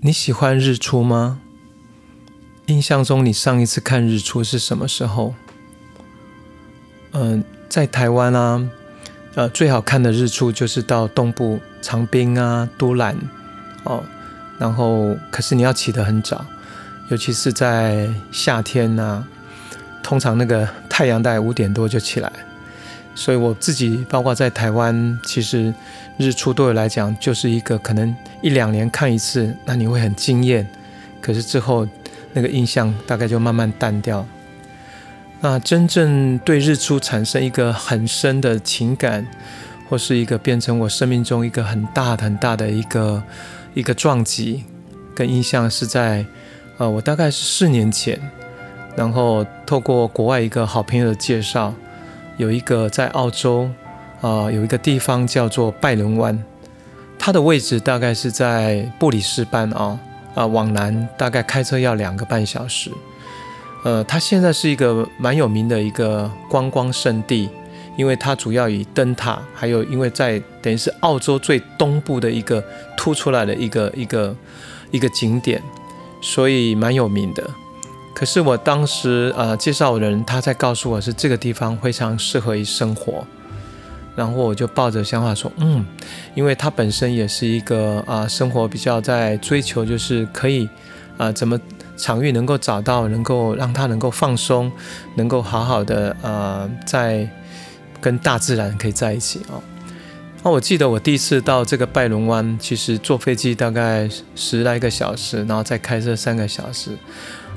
[0.00, 1.40] 你喜欢日出吗？
[2.66, 5.34] 印象中你上一次看日出是什么时候？
[7.10, 8.70] 嗯，在台湾啊，
[9.34, 13.16] 呃，最好看的日出就是到东部长滨啊、都兰
[13.82, 14.04] 哦，
[14.56, 16.46] 然后可是你要起得很早，
[17.08, 19.24] 尤其是在夏天呐，
[20.00, 22.32] 通常那个太阳大概五点多就起来。
[23.18, 25.74] 所以我自己，包括在台湾，其实
[26.18, 30.64] 日出对我来讲就是一个可能一两年看一次，那你会很惊艳。
[31.20, 31.84] 可是之后
[32.32, 34.24] 那个印象大概就慢慢淡掉。
[35.40, 39.26] 那真正对日出产生一个很深的情感，
[39.88, 43.20] 或是一个变成我生命中一个很大很大的一个
[43.74, 44.62] 一个撞击
[45.12, 46.24] 跟印象，是在
[46.76, 48.16] 呃我大概是四年前，
[48.94, 51.74] 然后透过国外一个好朋友的介绍。
[52.38, 53.68] 有一个在澳洲，
[54.20, 56.42] 啊，有一个地方叫做拜伦湾，
[57.18, 59.98] 它的位置大概是在布里斯班啊，
[60.34, 62.90] 啊，往南大概开车要两个半小时。
[63.84, 67.48] 呃，它现在是一个蛮有名的一个观光胜地，
[67.96, 72.62] 因为它主要以灯塔，还有因为在等于是澳洲最东部的一个
[72.96, 74.36] 凸出来的一个一个
[74.92, 75.62] 一个景点，
[76.20, 77.42] 所以蛮有名的。
[78.18, 83.24] 可是我当时呃介绍人他在告诉我是这个地方非常适合于生活，
[84.16, 85.86] 然后我就抱着想法说嗯，
[86.34, 90.68] 因为他本身也是一个啊生活比较在追求就是可以
[91.16, 91.56] 啊怎么
[91.96, 94.72] 场域能够找到能够让他能够放松，
[95.14, 97.24] 能够好好的呃在
[98.00, 99.62] 跟大自然可以在一起哦。
[100.42, 106.90] 那我记得我第一次到这个拜伦湾，其实坐飞机大概十来个小时，然后再开车三个小时。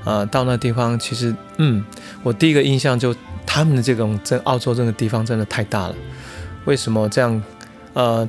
[0.04, 1.84] 呃，到那地方其实，嗯，
[2.24, 5.96] 我第一个印象就他们的这种这澳洲这个地方真的太大了。
[6.66, 7.44] 为什么这样？
[7.94, 8.28] 呃，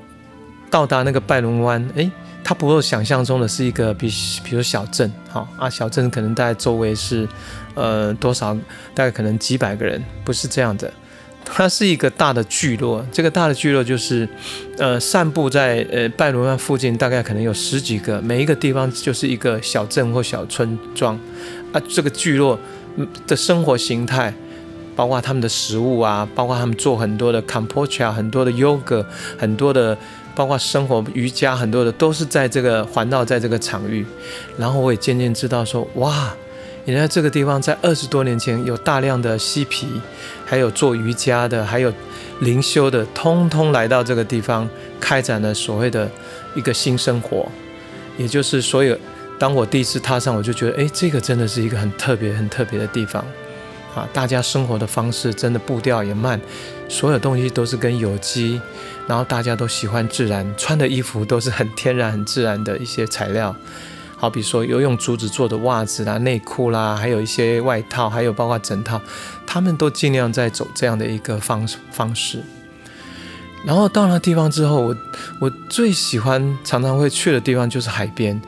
[0.70, 2.10] 到达那个拜伦湾，诶，
[2.42, 4.10] 它不是想象中的是一个比，
[4.42, 7.28] 比如小镇，好啊，小镇可能大概周围是，
[7.74, 8.54] 呃，多少，
[8.94, 10.92] 大概可能几百个人，不是这样的。
[11.54, 14.26] 它是一个大的聚落，这个大的聚落就是，
[14.78, 21.14] 呃，散布在呃拜伦湾附近，大概可能有十几个，每一个地方就是一个小镇或小村庄。
[21.70, 22.58] 啊，这个聚落
[23.26, 24.32] 的生活形态，
[24.96, 29.04] 包括他们的食物啊，包括他们做很多的 c o m p o c h a 很多的 yoga，
[29.38, 29.96] 很多的，
[30.34, 34.06] 包括生活瑜伽，很多的都是在这个环绕在这个场域。
[34.56, 36.34] 然后我也渐渐知道说，哇，
[36.84, 39.86] 原来这个地方在二十多年前有大量的嬉皮，
[40.44, 41.92] 还有做瑜伽的，还有
[42.40, 44.68] 灵修的，通通来到这个地方，
[45.00, 46.10] 开展了所谓的
[46.56, 47.46] 一个新生活，
[48.18, 48.98] 也就是所有。
[49.38, 53.24] 当我第一次踏上，我就觉得，哎，这个真的是一个很特别、很特别的地方，
[53.94, 56.40] 啊，大家生活的方式真的步调也慢，
[56.88, 58.60] 所有东西都是跟有机，
[59.06, 63.54] 然后大家都喜欢自然，穿的衣服都是很天然、很自然的一些材料，
[64.22, 69.00] 好比说有用竹子做的袜子啦、内裤啦，还有一些外套，还有包括整套，
[69.44, 72.40] 他们都尽量在走这样的一个方方式。
[73.66, 74.96] 然后到那地方之后，我
[75.40, 78.40] 我最喜欢常常会去的地方就是海边。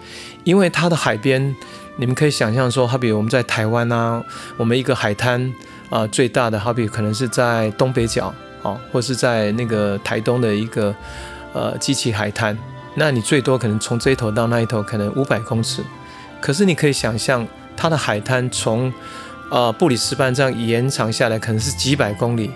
[0.44, 1.52] 因为它的海边，
[1.96, 4.22] 你们可以想象说，好比我们在台湾啊，
[4.56, 5.52] 我们一个海滩
[5.90, 8.32] 啊，最大的好比可能是在东北角
[8.62, 10.94] 啊，或是在那个台东的一个
[11.52, 12.56] 呃机器海滩，
[12.96, 15.82] 那你最多可能从这一头到那一头可能五百公尺，
[16.40, 17.46] 可是你可以想象
[17.76, 18.92] 它的海滩从
[19.50, 22.50] 呃布里斯班这样延长下来，可能是几百公里。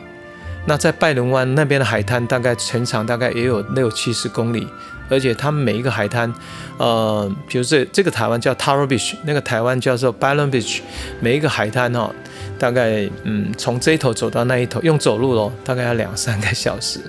[0.66, 4.66] 那在拜伦湾那边的海滩，大概全长大概也有六七十公里。
[5.10, 6.30] 而且他们每一个海滩，
[6.76, 10.80] 呃，比如这这个台湾叫 Taro Beach，那个台湾叫做 Ballon Beach，
[11.18, 12.12] 每一个海滩哈，
[12.58, 17.00] 大概嗯从这一头走到那一头用走路咯，大概要两三个小时，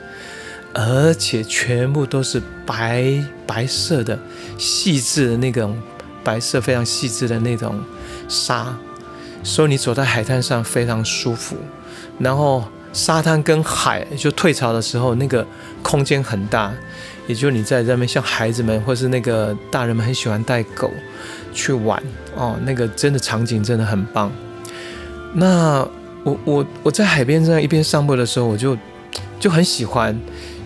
[0.73, 4.17] 而且全部都是白白色的
[4.57, 5.77] 细致的那种
[6.23, 7.81] 白色非常细致的那种
[8.27, 8.75] 沙，
[9.43, 11.57] 所以你走在海滩上非常舒服，
[12.19, 12.63] 然后
[12.93, 15.45] 沙滩跟海就退潮的时候那个
[15.81, 16.71] 空间很大。
[17.27, 20.91] 也就你在那边，像孩子们或是那个大人们很喜欢带狗
[21.53, 22.01] 去玩
[22.35, 24.31] 哦，那个真的场景真的很棒。
[25.35, 25.87] 那
[26.23, 28.75] 我我我在海边这样一边散步的时候，我就
[29.39, 30.15] 就很喜欢，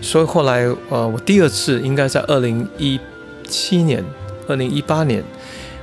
[0.02, 2.98] 所以后来呃，我第二次应该在二零一
[3.48, 4.04] 七年、
[4.48, 5.22] 二零一八年，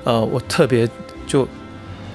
[0.03, 0.87] 呃，我特别
[1.25, 1.47] 就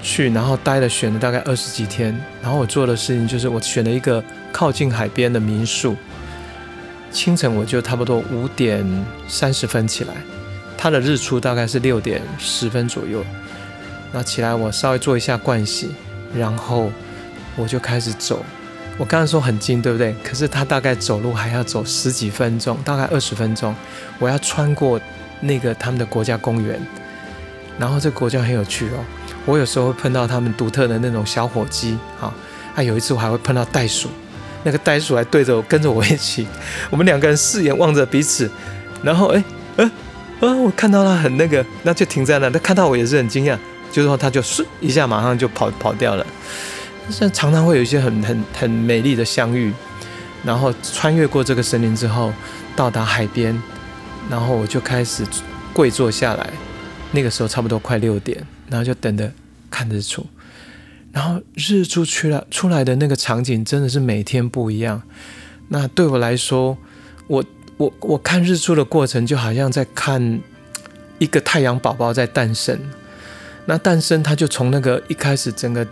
[0.03, 5.95] 去，然后待了选了大概二十几天，然后我做的事情就是我选了一个靠近海边的民宿。
[7.09, 8.85] 清晨我就差不多五点
[9.27, 10.13] 三十分起来，
[10.77, 13.23] 它的日出大概是六点十分左右。
[14.13, 15.89] 那起来我稍微做一下盥洗，
[16.35, 16.91] 然后
[17.55, 18.45] 我就开始走。
[18.97, 20.15] 我刚刚说很近，对不对？
[20.23, 23.75] 可是他大概走路还要走十几分钟，大概二十分钟。
[24.17, 24.99] 我要穿过
[25.41, 26.81] 那个他们的国家公园，
[27.77, 28.97] 然后这个国家很有趣哦，
[29.45, 32.33] 我有时候会碰到他们独特的那种小火鸡，好，
[32.75, 34.09] 啊有一次我还会碰到袋鼠，
[34.63, 36.47] 那个袋鼠还对着我跟着我一起，
[36.89, 38.49] 我们两个人四眼望着彼此，
[39.03, 39.43] 然后哎，
[39.75, 39.85] 呃，
[40.39, 43.55] 啊我看到它很那个，那就停在那，他看到我也是很惊讶，
[43.91, 46.25] 就是说他就唰一下马上就跑跑掉了，
[47.19, 49.73] 但常常会有一些很很很美丽的相遇，
[50.43, 52.33] 然后穿越过这个森林之后，
[52.75, 53.61] 到达海边，
[54.29, 55.25] 然后我就开始
[55.73, 56.49] 跪坐下来。
[57.11, 59.31] 那个时候差不多快六点，然后就等着
[59.71, 60.25] 看日出，
[61.13, 65.01] 然后日出出来出来的那个场景真的是每天不一样。
[65.69, 66.77] 那对我来说，
[67.27, 67.43] 我
[67.77, 70.41] 我我看日出的过程就好像在看
[71.17, 72.77] 一个太阳宝宝在诞生。
[73.65, 75.87] 那诞生，它就从那个一开始整个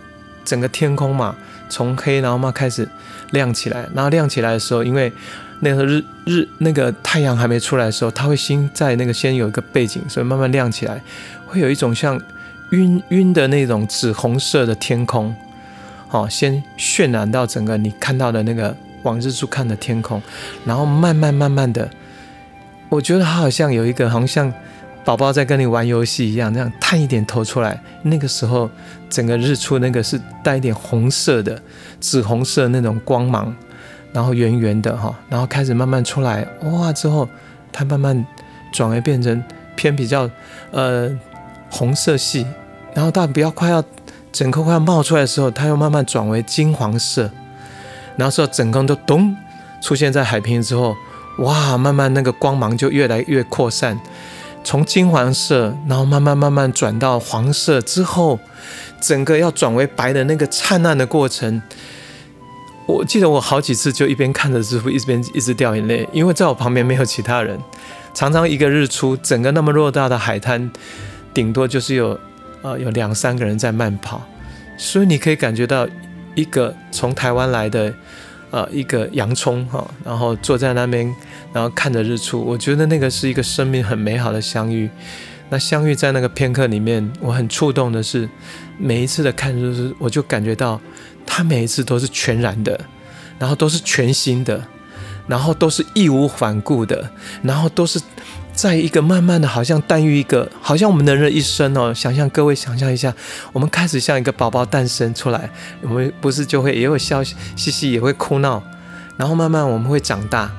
[0.46, 1.36] 整个天空嘛，
[1.68, 2.88] 从黑然后嘛开始
[3.32, 5.12] 亮起来，然后亮起来的时候，因为
[5.60, 11.02] 那个日日那个太阳还没出来的时候，它会先在那个先有一个背景，所以慢慢亮起来，
[11.46, 12.18] 会有一种像
[12.70, 15.34] 晕晕的那种紫红色的天空，
[16.08, 20.22] 好，先渲染到整个你看到的那个往日出看的天空，
[20.64, 21.88] 然后慢慢慢慢的，
[22.88, 24.52] 我觉得它好像有一个，好像
[25.06, 28.68] 宝宝在跟你玩游戏一样，那样探一点头出来，那个时候
[29.08, 31.62] 整个日出那个是带一点红色的
[32.00, 33.54] 紫红色那种光芒。
[34.12, 36.90] 然后圆圆的哈，然后开始慢慢出来，哇！
[36.90, 37.28] 之后
[37.70, 38.26] 它慢慢
[38.72, 39.44] 转为变成
[39.74, 40.30] 偏比较
[40.70, 41.10] 呃
[41.70, 42.46] 红色系，
[42.94, 43.84] 然后到比较快要
[44.32, 47.30] 整颗快要冒出来的时候，它又慢慢转为金黄色，
[48.16, 49.36] 然后说整个都咚
[49.82, 50.96] 出现在海平之后，
[51.40, 51.76] 哇！
[51.76, 54.00] 慢慢那个光芒就越来越扩散，
[54.66, 58.40] 从金黄色，然后慢慢慢慢转到黄色之后，
[59.00, 61.62] 整个要转为白的那个灿烂的过程。
[62.84, 67.56] 我记得我好几次就一边看着日出，一边一直掉眼泪，因为在我旁边没有其他人。
[68.12, 70.68] 常常一个日出，整个那么偌大的海滩，
[71.32, 72.18] 顶多就是有
[72.62, 74.20] 呃有两三个人在慢跑，
[74.76, 75.86] 所以你可以感觉到
[76.34, 77.94] 一个从台湾来的
[78.50, 81.14] 呃一个洋葱哈，然后坐在那边，
[81.52, 84.88] 然后看着日出，我觉得那个是一个生命很美好的相遇。
[85.48, 88.28] 那相遇在那个片刻里面，我很触动的是，
[88.78, 90.80] 每一次的看日出，我就感觉到。
[91.28, 92.80] 它每一次都是全然的，
[93.36, 94.64] 然后都是全新的，
[95.26, 97.10] 然后都是义无反顾的，
[97.42, 98.00] 然后都是
[98.56, 103.14] 在一个慢慢的，好像诞育一个，好像我们的人一生哦，想象各位想象一下，
[103.52, 105.50] 我们开始像一个宝宝诞生出来，
[105.82, 108.62] 我们不是就会也会笑嘻嘻，也会哭闹，
[109.18, 110.50] 然后慢慢我们会长大，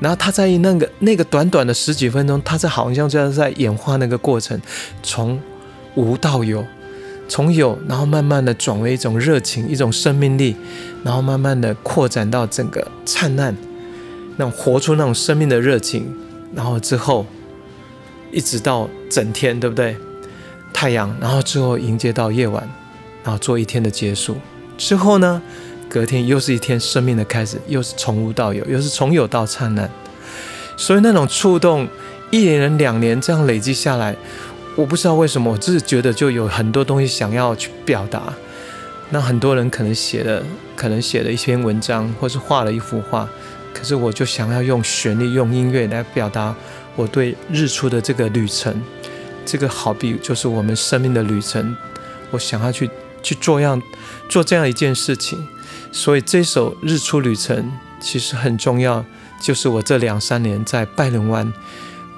[0.00, 4.58] 然后他在那个那个短短的十几分钟，他在好像就是在演化那个过程，
[5.02, 5.38] 从
[5.94, 6.64] 无到有。
[7.28, 10.54] 从有，然后慢慢的转为一种热情，一种生命力，
[11.02, 13.56] 然后慢慢的扩展到整个灿烂，
[14.36, 16.14] 那种活出那种生命的热情，
[16.54, 17.24] 然后之后
[18.32, 19.96] 一直到整天，对不对？
[20.72, 22.68] 太阳，然后之后迎接到夜晚，
[23.22, 24.36] 然后做一天的结束。
[24.76, 25.40] 之后呢，
[25.88, 29.88] 隔天又是一天生命的开始，又是从无到有，又是从有到灿烂。
[30.76, 31.86] 所以那种触动，
[32.30, 34.16] 一年、两年这样累积下来。
[34.74, 38.32] 我不知道为什么，我只是觉得就有很多东西想要去表达。
[39.10, 40.42] 那很多人可能写了，
[40.74, 43.28] 可能写了一篇文章，或是画了一幅画，
[43.82, 46.54] 可是我就想要用旋律、用音乐来表达
[46.94, 48.80] 我对日出的这个旅程。
[49.44, 51.76] 这个好比就是我们生命的旅程，
[52.30, 52.88] 我想要去
[53.24, 53.82] 去做样
[54.28, 55.44] 做这样一件事情。
[55.90, 57.56] 所以这首《日出旅程》
[58.00, 59.04] 其实很重要，
[59.42, 61.52] 就是我这两三年在拜伦湾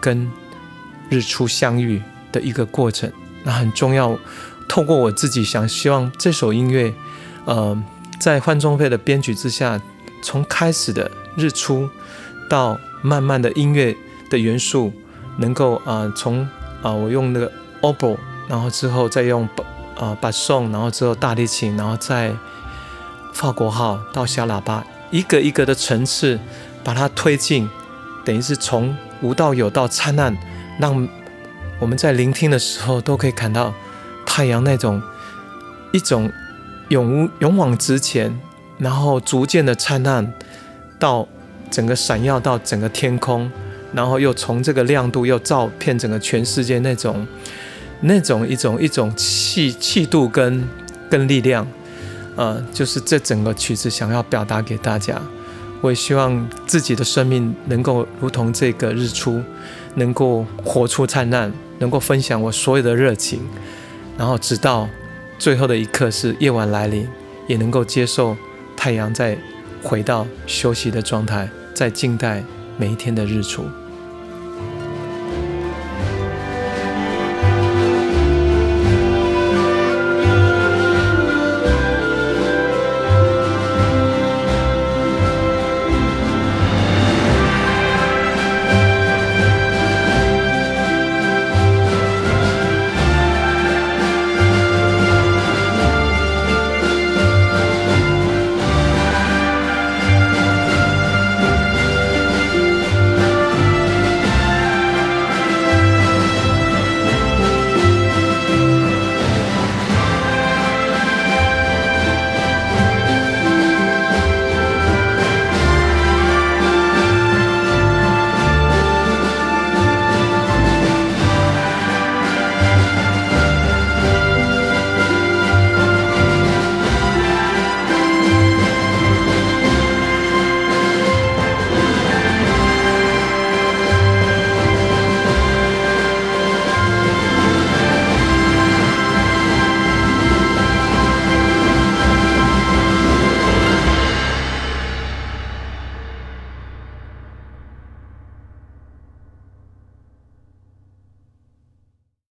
[0.03, 0.31] 跟
[1.09, 2.03] 日出相遇。
[2.35, 3.09] 的一个过程，
[3.45, 4.19] 那很重要。
[4.69, 6.93] 透过我自己想，希望这首音乐，
[7.45, 7.81] 呃，
[8.19, 9.81] 在范仲飞的编曲之下，
[10.21, 11.89] 从开始的日出，
[12.49, 13.97] 到慢慢的音乐
[14.31, 14.93] 的元素，
[15.39, 16.49] 能够啊，从
[16.83, 17.51] 啊，我用那个
[17.83, 18.17] oboe，
[18.49, 19.49] 然后之后再用
[19.97, 22.33] 啊把颂，然后之后大提琴，然后再
[23.33, 26.39] 法国号到小喇叭，一个一个的层次，
[26.83, 27.69] 把它推进，
[28.25, 30.37] 等于是从无到有到灿烂，
[30.79, 31.09] 让。
[31.81, 33.75] 我们在聆听的时候，都可以看到
[34.25, 35.03] 太阳那种
[35.93, 36.31] 一种
[36.89, 38.41] 勇勇往直前，
[38.79, 40.33] 然后逐渐的灿烂，
[40.99, 41.27] 到
[41.71, 43.51] 整个闪耀到整个天空，
[43.93, 47.27] 然后又从这个亮度又照遍整个全世界那种
[48.01, 50.69] 那种一种一种气气度跟
[51.11, 51.67] 跟力量，
[52.37, 55.21] 呃，就是这整个曲子想要表达给大家。
[55.81, 59.43] 我也希望自己的生命能够如同这个日出，
[59.95, 61.53] 能够活出灿烂。
[61.81, 63.41] 能够分享我所有的热情，
[64.17, 64.89] 然后直到
[65.41, 67.07] 最后的一刻是夜晚来临，
[67.49, 68.37] 也能够接受
[68.77, 69.37] 太阳在
[69.85, 72.43] 回到休息的状态，在静待
[72.79, 73.67] 每一天的日出。